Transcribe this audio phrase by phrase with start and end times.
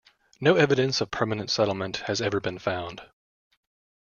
[0.39, 3.03] No evidence of permanent settlement has ever been found.